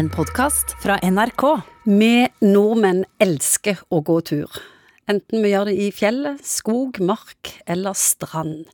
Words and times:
en 0.00 0.08
podkast 0.08 0.70
fra 0.80 0.94
NRK. 1.04 1.42
Vi 1.84 2.24
nordmenn 2.40 3.02
elsker 3.20 3.82
å 3.92 3.98
gå 4.00 4.14
tur. 4.24 4.54
Enten 5.10 5.42
vi 5.44 5.50
gjør 5.50 5.68
det 5.68 5.74
i 5.76 5.88
fjellet, 5.92 6.40
skog, 6.46 6.96
mark 7.04 7.50
eller 7.68 7.98
strand. 7.98 8.70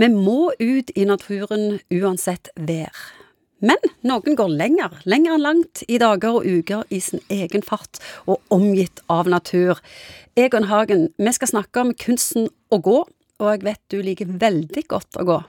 Vi 0.00 0.08
må 0.08 0.54
ut 0.56 0.92
i 0.96 1.04
naturen 1.04 1.82
uansett 1.92 2.48
vær. 2.56 2.96
Men 3.60 3.92
noen 4.08 4.38
går 4.40 4.56
lenger, 4.56 4.96
lenger 5.04 5.36
enn 5.36 5.44
langt, 5.44 5.84
i 5.84 6.00
dager 6.00 6.40
og 6.40 6.48
uker 6.48 6.88
i 6.88 7.02
sin 7.04 7.20
egen 7.28 7.66
fart 7.66 8.00
og 8.24 8.40
omgitt 8.48 9.04
av 9.12 9.28
natur. 9.28 9.84
Egon 10.32 10.70
Hagen, 10.72 11.10
vi 11.20 11.36
skal 11.36 11.52
snakke 11.58 11.84
om 11.84 11.96
kunsten 12.06 12.48
å 12.72 12.80
gå, 12.80 13.02
og 13.04 13.52
jeg 13.52 13.66
vet 13.68 13.84
du 13.92 14.00
liker 14.06 14.32
veldig 14.48 14.88
godt 14.88 15.20
å 15.20 15.28
gå. 15.28 15.42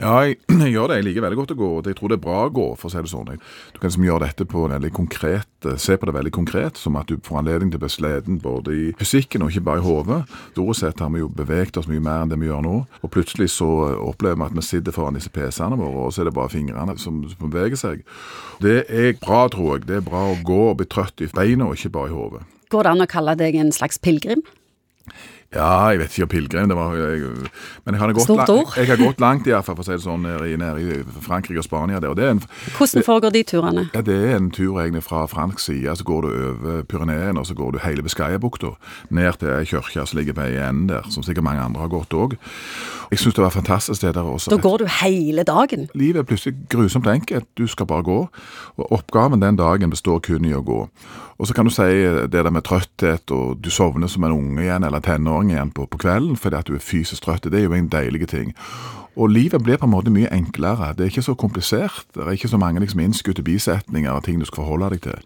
Ja, 0.00 0.22
jeg, 0.24 0.38
gjør 0.72 0.88
det. 0.88 1.00
Jeg 1.00 1.06
liker 1.08 1.24
veldig 1.26 1.38
godt 1.42 1.52
å 1.54 1.58
gå. 1.58 1.70
Jeg 1.90 1.96
tror 1.98 2.12
det 2.12 2.16
er 2.16 2.24
bra 2.24 2.38
å 2.46 2.52
gå, 2.56 2.66
for 2.80 2.88
å 2.88 2.92
si 2.92 3.02
det 3.04 3.12
sånn. 3.12 3.28
Du 3.74 3.80
kan 3.80 3.90
liksom 3.90 4.06
gjøre 4.06 4.24
dette 4.26 4.46
på 4.48 4.64
veldig 4.72 4.90
konkret, 4.96 5.50
eh, 5.68 5.76
se 5.80 5.96
på 6.00 6.08
det 6.08 6.14
veldig 6.16 6.32
konkret, 6.34 6.80
som 6.80 6.96
at 7.00 7.10
du 7.10 7.20
får 7.26 7.42
anledning 7.42 7.72
til 7.72 7.80
å 7.80 7.84
bli 7.84 7.92
sliten 7.92 8.38
både 8.40 8.76
i 8.76 8.86
fysikken 9.00 9.44
og 9.44 9.52
ikke 9.52 9.66
bare 9.68 9.82
i 9.82 9.84
hodet. 9.84 10.20
Stort 10.54 10.80
sett 10.80 11.02
har 11.04 11.12
vi 11.12 11.20
jo 11.20 11.28
beveget 11.28 11.76
oss 11.80 11.90
mye 11.90 12.04
mer 12.04 12.24
enn 12.24 12.32
det 12.32 12.40
vi 12.40 12.48
gjør 12.48 12.64
nå. 12.64 12.76
Og 13.04 13.12
plutselig 13.12 13.50
så 13.52 13.68
eh, 13.90 13.98
opplever 14.00 14.40
vi 14.40 14.48
at 14.48 14.56
vi 14.56 14.66
sitter 14.70 14.96
foran 14.96 15.18
disse 15.18 15.32
PC-ene 15.34 15.78
våre, 15.80 16.06
og 16.06 16.14
så 16.16 16.24
er 16.24 16.30
det 16.30 16.36
bare 16.38 16.54
fingrene 16.54 16.96
som, 17.00 17.20
som 17.28 17.52
beveger 17.52 17.80
seg. 17.80 18.06
Det 18.64 18.86
er 18.88 19.12
bra, 19.20 19.44
tror 19.52 19.76
jeg. 19.76 19.88
Det 19.90 20.00
er 20.00 20.06
bra 20.06 20.30
å 20.30 20.40
gå 20.46 20.62
og 20.70 20.78
bli 20.80 20.88
trøtt 20.88 21.20
i 21.20 21.28
beina, 21.34 21.68
og 21.68 21.76
ikke 21.76 21.92
bare 21.98 22.12
i 22.12 22.16
hodet. 22.16 22.46
Går 22.70 22.86
det 22.86 22.94
an 22.94 23.04
å 23.04 23.10
kalle 23.10 23.36
deg 23.36 23.58
en 23.58 23.74
slags 23.74 23.98
pilegrim? 24.00 24.46
Ja, 25.50 25.88
jeg 25.90 25.98
vet 25.98 26.12
ikke 26.14 26.22
om 26.22 26.28
pilegrim, 26.30 26.68
Men 26.70 27.94
jeg 27.94 27.98
har, 27.98 28.12
gått 28.12 28.22
Stort 28.22 28.48
ord. 28.48 28.76
jeg 28.76 28.86
har 28.86 28.96
gått 28.96 29.18
langt, 29.18 29.48
i 29.48 29.50
hvert 29.50 29.64
fall, 29.66 29.74
for 29.74 29.82
å 29.82 29.86
si 29.88 29.96
det 29.96 30.04
sånn, 30.04 30.22
nede 30.22 30.46
i, 30.46 30.54
nede 30.54 30.78
i 30.78 30.98
Frankrike 31.24 31.58
og 31.58 31.64
Spania. 31.66 31.98
Der, 31.98 32.12
og 32.12 32.16
det 32.20 32.28
en, 32.30 32.42
Hvordan 32.76 33.02
foregår 33.02 33.32
de 33.34 33.42
turene? 33.42 33.88
Ja, 33.90 34.00
Det 34.00 34.14
er 34.14 34.36
en 34.36 34.52
tur 34.54 34.78
egentlig 34.78 35.02
fra 35.02 35.24
fransk 35.26 35.58
side. 35.58 35.96
Så 35.98 36.06
går 36.06 36.22
du 36.22 36.28
over 36.30 36.84
Pyreneen, 36.86 37.36
og 37.36 37.48
så 37.50 37.56
går 37.58 37.72
du 37.72 37.78
hele 37.82 38.04
Biscayabukta 38.06 38.76
ned 39.10 39.40
til 39.40 39.50
ei 39.56 39.64
kirke 39.66 40.06
som 40.06 40.18
ligger 40.20 40.38
på 40.38 40.46
ei 40.46 40.60
ende 40.68 40.94
der, 40.94 41.10
som 41.10 41.26
sikkert 41.26 41.42
mange 41.48 41.64
andre 41.66 41.82
har 41.82 41.90
gått 41.90 42.14
òg. 42.14 42.36
Jeg 43.10 43.18
syns 43.18 43.34
det 43.34 43.42
var 43.42 43.50
fantastisk 43.50 44.04
det 44.04 44.14
der 44.14 44.22
også. 44.22 44.52
Da 44.54 44.56
går 44.62 44.84
du 44.84 44.86
hele 45.00 45.42
dagen. 45.42 45.88
Livet 45.98 46.22
er 46.22 46.28
plutselig 46.30 46.54
grusomt 46.70 47.10
enkelt. 47.10 47.48
Du 47.58 47.66
skal 47.66 47.90
bare 47.90 48.06
gå. 48.06 48.20
Og 48.78 48.92
oppgaven 48.92 49.42
den 49.42 49.58
dagen 49.58 49.90
består 49.90 50.22
kun 50.22 50.46
i 50.46 50.54
å 50.54 50.62
gå. 50.62 50.84
Og 51.40 51.46
så 51.48 51.54
kan 51.56 51.64
du 51.64 51.72
si 51.72 51.82
det 52.28 52.36
der 52.36 52.50
med 52.52 52.66
trøtthet, 52.68 53.30
og 53.32 53.62
du 53.64 53.70
sovner 53.72 54.10
som 54.12 54.26
en 54.28 54.34
unge 54.34 54.60
igjen, 54.60 54.84
eller 54.84 55.00
tenåring 55.00 55.39
igjen 55.48 55.70
på, 55.70 55.86
på 55.86 55.98
kvelden 55.98 56.36
fordi 56.36 56.56
at 56.56 56.66
du 56.66 56.74
er 56.74 56.84
fysisk 56.84 57.22
trøtt. 57.22 57.48
Det 57.48 57.58
er 57.58 57.64
jo 57.64 57.72
en 57.72 57.88
deilig 57.88 58.28
ting. 58.28 58.54
Og 59.16 59.28
livet 59.28 59.62
blir 59.62 59.76
på 59.76 59.88
en 59.88 59.94
måte 59.94 60.10
mye 60.10 60.28
enklere. 60.32 60.92
Det 60.92 61.04
er 61.04 61.10
ikke 61.10 61.22
så 61.22 61.34
komplisert. 61.34 62.04
Det 62.14 62.22
er 62.22 62.30
ikke 62.30 62.48
så 62.48 62.60
mange 62.60 62.80
liksom, 62.80 63.00
innskutte 63.00 63.42
bisetninger 63.42 64.12
og 64.12 64.24
ting 64.24 64.40
du 64.40 64.44
skal 64.44 64.62
forholde 64.62 64.90
deg 64.90 65.02
til. 65.02 65.18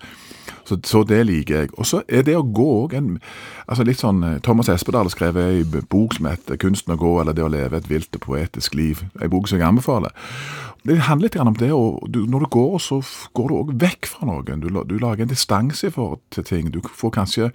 Så, 0.65 0.79
så 0.85 1.03
det 1.05 1.27
liker 1.27 1.59
jeg. 1.59 1.69
Og 1.77 1.87
så 1.87 2.03
er 2.09 2.23
det 2.25 2.37
å 2.39 2.47
gå 2.47 2.69
òg 2.85 2.95
en 2.97 3.11
altså 3.67 3.85
litt 3.85 4.01
sånn, 4.01 4.23
eh, 4.25 4.39
Thomas 4.45 4.71
Espedal 4.73 5.11
skrev 5.13 5.37
ei 5.41 5.65
bok 5.65 6.17
som 6.17 6.27
heter 6.27 6.57
'Kunsten 6.57 6.95
å 6.95 7.01
gå', 7.01 7.21
eller 7.21 7.33
'Det 7.33 7.45
å 7.45 7.53
leve 7.53 7.77
et 7.77 7.91
vilt 7.91 8.17
og 8.17 8.21
poetisk 8.21 8.75
liv'. 8.75 9.05
Ei 9.21 9.29
bok 9.29 9.49
som 9.49 9.59
jeg 9.59 9.69
anbefaler. 9.69 10.11
Det 10.85 10.99
handler 11.01 11.31
litt 11.31 11.37
om 11.41 11.55
det, 11.57 11.71
og 11.73 12.11
du, 12.13 12.27
når 12.29 12.45
du 12.45 12.49
går, 12.53 12.75
så 12.85 12.99
går 13.33 13.47
du 13.49 13.55
òg 13.57 13.71
vekk 13.81 14.09
fra 14.11 14.27
noen. 14.29 14.61
Du, 14.61 14.69
du 14.69 14.99
lager 15.01 15.25
en 15.25 15.31
distanse 15.31 15.89
til 15.89 16.45
ting. 16.45 16.69
Du 16.75 16.83
får 16.85 17.15
kanskje 17.15 17.47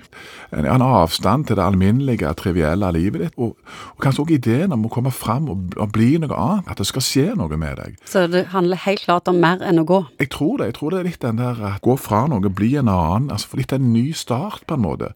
en, 0.49 0.65
en 0.65 0.81
avstand 0.81 1.45
til 1.45 1.59
det 1.59 1.61
alminnelige, 1.61 2.31
trivielle 2.39 2.89
livet 2.95 3.27
ditt. 3.27 3.37
Og, 3.37 3.53
og 3.93 4.01
kanskje 4.01 4.25
òg 4.25 4.33
ideen 4.39 4.73
om 4.73 4.87
å 4.89 4.91
komme 4.95 5.13
fram 5.13 5.45
og, 5.53 5.77
og 5.77 5.93
bli 5.93 6.15
noe 6.23 6.33
annet. 6.33 6.73
At 6.73 6.81
det 6.81 6.89
skal 6.89 7.05
skje 7.05 7.27
noe 7.37 7.53
med 7.53 7.77
deg. 7.77 8.01
Så 8.09 8.25
det 8.33 8.47
handler 8.55 8.81
helt 8.87 9.05
klart 9.05 9.29
om 9.29 9.37
mer 9.45 9.61
enn 9.61 9.83
å 9.83 9.85
gå. 9.85 10.01
Jeg 10.23 10.33
tror 10.33 10.57
det. 10.57 10.71
Jeg 10.71 10.79
tror 10.79 10.95
det 10.95 11.03
er 11.03 11.09
litt 11.11 11.21
den 11.21 11.43
der 11.43 11.61
eh, 11.69 11.77
gå 11.85 11.99
fra 12.01 12.25
noe, 12.33 12.49
bli 12.49 12.73
en 12.81 12.89
annen. 12.89 13.29
altså 13.29 13.61
Litt 13.61 13.77
en 13.77 13.91
ny 13.93 14.07
start, 14.17 14.65
på 14.65 14.73
en 14.73 14.87
måte. 14.89 15.13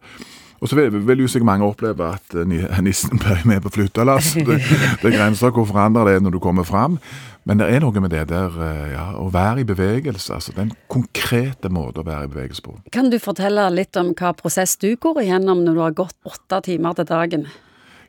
Og 0.64 0.70
så 0.70 0.78
vil, 0.80 1.20
jo 1.20 1.28
sikkert 1.28 1.50
mange 1.50 1.66
oppleve 1.68 2.06
at 2.16 2.34
eh, 2.40 2.80
nissen 2.86 3.20
blir 3.20 3.42
med 3.44 3.60
på 3.66 3.72
flyttelass. 3.74 4.32
Det, 4.48 4.56
det 5.02 5.10
er 5.10 5.16
grenser 5.18 5.52
hvor 5.52 5.66
forandrer 5.68 6.08
det 6.08 6.22
når 6.24 6.36
du 6.36 6.40
kommer 6.40 6.64
fram. 6.64 6.96
Men 7.44 7.60
det 7.60 7.66
er 7.68 7.82
noe 7.84 8.00
med 8.00 8.14
det 8.14 8.22
der 8.30 8.54
eh, 8.64 8.94
ja, 8.94 9.04
å 9.20 9.28
være 9.32 9.60
i 9.60 9.68
bevegelse. 9.68 10.38
altså 10.38 10.54
Den 10.56 10.72
konkrete 10.88 11.68
måten 11.68 12.00
å 12.00 12.06
være 12.08 12.30
i 12.30 12.32
bevegelse 12.32 12.64
på. 12.64 12.78
Kan 12.96 13.12
du 13.12 13.18
fortelle 13.20 13.68
litt 13.74 13.96
om 14.00 14.14
hva 14.16 14.32
prosess 14.38 14.78
du 14.80 14.94
går 14.96 15.20
igjennom 15.26 15.60
når 15.66 15.76
du 15.76 15.84
har 15.84 15.98
gått 16.00 16.16
åtte 16.24 16.62
timer 16.70 16.96
til 16.96 17.10
dagen? 17.12 17.46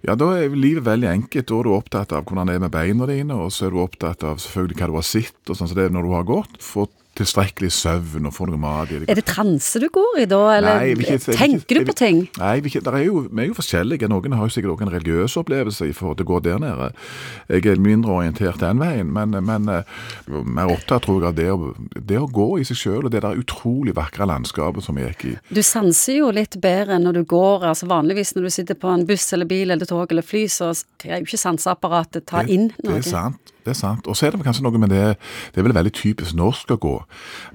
Ja, 0.05 0.15
Da 0.15 0.31
er 0.37 0.53
livet 0.55 0.85
veldig 0.85 1.09
enkelt. 1.11 1.49
Da 1.49 1.59
er 1.59 1.67
du 1.67 1.75
opptatt 1.75 2.13
av 2.15 2.23
hvordan 2.23 2.47
det 2.47 2.55
er 2.55 2.63
med 2.63 2.71
beina 2.71 3.07
dine, 3.09 3.35
og 3.35 3.51
så 3.51 3.67
er 3.67 3.75
du 3.75 3.81
opptatt 3.83 4.23
av 4.23 4.39
selvfølgelig 4.39 4.79
hva 4.79 4.91
du 4.91 4.99
har 5.01 5.07
sett, 5.07 5.41
og 5.49 5.57
sånn 5.57 5.71
som 5.71 5.75
det 5.75 5.89
er 5.89 5.95
når 5.95 6.07
du 6.07 6.13
har 6.15 6.29
gått. 6.29 6.59
Få 6.63 6.87
tilstrekkelig 7.15 7.71
søvn 7.71 8.27
og 8.29 8.33
få 8.35 8.47
noe 8.49 8.59
mat 8.59 8.91
i 8.91 8.99
deg. 9.01 9.09
Er 9.11 9.19
det 9.19 9.25
transe 9.29 9.79
du 9.81 9.87
går 9.93 10.21
i 10.23 10.25
da, 10.29 10.39
eller 10.57 10.79
Nei, 10.81 10.93
ikke, 10.95 11.17
tenker 11.23 11.45
jeg 11.45 11.61
ikke- 11.61 11.77
du 11.79 11.91
på 11.91 11.95
ting? 11.95 12.17
Nei, 12.39 12.59
vi, 12.59 12.71
er 12.75 13.03
jo, 13.05 13.21
vi 13.31 13.43
er 13.43 13.47
jo 13.47 13.57
forskjellige. 13.57 14.09
Noen 14.11 14.33
har 14.35 14.49
jo 14.49 14.53
sikkert 14.55 14.73
også 14.75 14.87
en 14.87 14.93
religiøs 14.95 15.37
opplevelse 15.41 15.87
i 15.89 15.93
forhold 15.95 16.17
til 16.17 16.25
å 16.27 16.31
gå 16.33 16.39
der 16.43 16.59
nede. 16.59 16.91
Jeg 17.49 17.65
er 17.65 17.79
mindre 17.79 18.11
orientert 18.19 18.59
den 18.59 18.79
veien, 18.79 19.11
men, 19.13 19.31
men 19.45 19.69
eh, 19.69 19.83
mer 20.27 20.73
opptatt 20.75 21.05
tror 21.07 21.21
jeg 21.21 21.29
av 21.31 21.35
det 21.39 21.49
å, 21.51 21.73
det 21.95 22.19
å 22.19 22.27
gå 22.31 22.59
i 22.59 22.67
seg 22.67 22.77
sjøl 22.77 23.05
og 23.05 23.11
det 23.15 23.23
der 23.25 23.39
utrolig 23.39 23.95
vakre 23.95 24.27
landskapet 24.27 24.83
som 24.83 24.95
vi 24.99 25.07
gikk 25.07 25.25
i. 25.31 25.35
Du 25.55 25.61
sanser 25.63 26.19
jo 26.19 26.31
litt 26.35 26.59
bedre 26.61 26.99
når 26.99 27.21
du 27.21 27.23
går. 27.23 27.63
altså 27.71 27.87
Vanligvis 27.87 28.35
når 28.35 28.49
du 28.49 28.49
sitter 28.59 28.75
på 28.75 28.91
en 28.91 29.05
buss 29.07 29.31
eller 29.33 29.45
bil 29.49 29.71
eller 29.71 29.85
tog 29.85 30.11
eller 30.11 30.25
fly, 30.25 30.45
så 30.51 30.73
greier 31.01 31.23
jo 31.23 31.29
ikke 31.31 31.43
sanseapparatet 31.47 32.25
ta 32.27 32.43
inn 32.43 32.71
noe. 32.83 32.99
Det 32.99 33.05
er 33.05 33.11
sant. 33.11 33.54
Det 33.65 33.73
er 33.73 33.79
sant. 33.79 34.07
Og 34.07 34.17
så 34.17 34.27
er 34.27 34.35
det 34.35 34.43
kanskje 34.45 34.63
noe 34.65 34.77
med 34.81 34.93
det 34.93 35.17
Det 35.53 35.61
er 35.61 35.65
vel 35.67 35.75
veldig 35.75 35.93
typisk 35.95 36.35
norsk 36.37 36.71
å 36.75 36.79
gå 36.81 36.95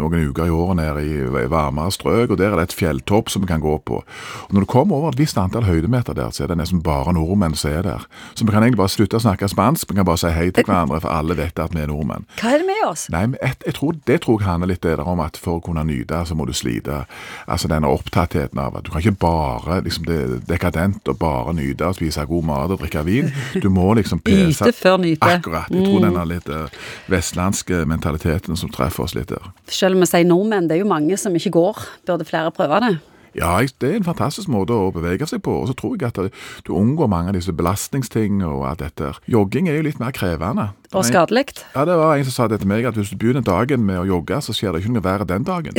noen 0.00 0.30
uker 0.30 0.48
i 0.48 0.54
året 0.54 0.76
nede 0.80 1.02
i 1.04 1.46
varmere 1.50 1.92
strøk, 1.92 2.30
og 2.32 2.38
der 2.38 2.52
er 2.52 2.60
det 2.60 2.70
et 2.70 2.76
fjelltopp 2.76 3.30
som 3.30 3.42
vi 3.42 3.48
kan 3.50 3.60
gå 3.62 3.76
på. 3.86 4.00
Og 4.48 4.52
Når 4.54 4.60
du 4.60 4.66
kommer 4.70 4.96
over 4.96 5.12
et 5.12 5.18
visst 5.18 5.38
antall 5.38 5.64
høydemeter 5.68 6.14
der, 6.16 6.30
så 6.30 6.44
er 6.44 6.52
det 6.52 6.58
nesten 6.60 6.82
bare 6.82 7.12
nordmenn 7.14 7.54
som 7.58 7.70
er 7.70 7.82
der. 7.86 8.06
Så 8.34 8.44
vi 8.44 8.52
kan 8.52 8.62
egentlig 8.62 8.80
bare 8.80 8.92
slutte 8.92 9.18
å 9.18 9.24
snakke 9.24 9.48
spansk, 9.50 9.90
vi 9.90 9.98
kan 9.98 10.08
bare 10.08 10.20
si 10.22 10.32
hei 10.34 10.50
til 10.50 10.64
hverandre, 10.64 11.00
for 11.00 11.12
alle 11.12 11.36
vet 11.38 11.58
at 11.58 11.74
vi 11.74 11.82
er 11.82 11.90
nordmenn. 11.90 12.26
Hva 12.40 12.54
er 12.54 12.62
det 12.62 12.68
med 12.70 12.84
oss? 12.88 13.06
Nei, 13.12 13.26
men 13.32 13.38
et, 13.42 13.62
jeg 13.66 13.76
tror, 13.78 13.96
Det 14.06 14.20
tror 14.24 14.40
jeg 14.40 14.48
handler 14.48 14.70
litt 14.72 14.82
der 14.82 15.00
om 15.04 15.20
at 15.20 15.36
for 15.36 15.58
å 15.58 15.64
kunne 15.64 15.84
nyte, 15.84 16.24
så 16.26 16.34
må 16.34 16.46
du 16.46 16.52
slite. 16.56 17.04
Altså 17.46 17.68
denne 17.68 17.90
opptattheten 17.90 18.58
av 18.58 18.76
at 18.78 18.86
du 18.86 18.90
kan 18.90 19.02
ikke 19.02 19.18
bare 19.20 19.80
liksom 19.84 20.06
det 20.08 20.46
dekadent 20.48 21.08
og 21.08 21.18
bare 21.20 21.54
nyte 21.54 21.86
og 21.86 21.94
spise 21.98 22.24
god 22.26 22.44
mat 22.48 22.70
og 22.74 22.80
drikke 22.80 23.04
vin. 23.06 23.30
Du 23.62 23.68
må 23.70 23.92
liksom 23.98 24.22
pese 24.26 24.70
Yte 24.70 24.72
før 24.76 24.98
nyte. 25.02 25.26
Akkurat. 25.40 25.70
Jeg 25.70 25.84
tror 25.86 25.99
denne 26.04 26.24
litt 26.28 26.48
eh, 26.50 26.80
vestlandske 27.12 27.84
mentaliteten 27.90 28.58
som 28.58 28.72
treffer 28.72 29.06
oss 29.06 29.16
litt 29.18 29.32
der. 29.32 29.52
Selv 29.70 29.98
om 29.98 30.04
vi 30.04 30.10
sier 30.10 30.28
nordmenn, 30.28 30.68
det 30.70 30.78
er 30.78 30.84
jo 30.84 30.90
mange 30.90 31.18
som 31.20 31.36
ikke 31.36 31.54
går. 31.56 31.86
Burde 32.08 32.28
flere 32.28 32.52
prøve 32.54 32.82
det? 32.86 32.96
Ja, 33.36 33.60
det 33.62 33.86
er 33.86 33.98
en 34.00 34.06
fantastisk 34.06 34.50
måte 34.50 34.74
å 34.74 34.90
bevege 34.94 35.26
seg 35.28 35.42
på. 35.46 35.54
Og 35.62 35.70
så 35.70 35.76
tror 35.78 35.96
jeg 36.00 36.10
at 36.10 36.18
du 36.66 36.72
unngår 36.74 37.10
mange 37.10 37.30
av 37.30 37.38
disse 37.38 37.54
belastningsting 37.54 38.42
og 38.46 38.64
alt 38.70 38.82
dette. 38.82 39.12
Jogging 39.30 39.70
er 39.70 39.78
jo 39.78 39.86
litt 39.86 40.00
mer 40.02 40.14
krevende. 40.16 40.70
Og 40.90 41.06
skadelig? 41.06 41.46
Ja, 41.76 41.86
det 41.86 41.98
var 42.00 42.16
en 42.16 42.26
som 42.26 42.34
sa 42.34 42.48
det 42.50 42.62
til 42.64 42.72
meg, 42.72 42.88
at 42.88 42.98
hvis 42.98 43.12
du 43.14 43.18
begynner 43.20 43.46
dagen 43.46 43.86
med 43.86 44.02
å 44.02 44.08
jogge, 44.08 44.40
så 44.42 44.56
skjer 44.56 44.74
det 44.74 44.82
ikke 44.82 44.96
noe 44.96 45.06
verre 45.06 45.28
den 45.30 45.46
dagen. 45.46 45.78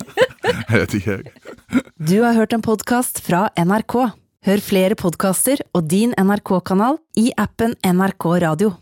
jeg 0.50 0.66
vet 0.74 0.98
ikke, 0.98 1.18
jeg. 1.20 1.82
Du 1.98 2.18
har 2.24 2.34
hørt 2.34 2.54
en 2.56 2.64
podkast 2.64 3.22
fra 3.24 3.46
NRK. 3.54 3.98
Hør 4.44 4.60
flere 4.60 4.96
podkaster 4.98 5.62
og 5.72 5.86
din 5.88 6.12
NRK-kanal 6.20 6.98
i 7.20 7.30
appen 7.40 7.78
NRK 7.80 8.32
Radio. 8.44 8.74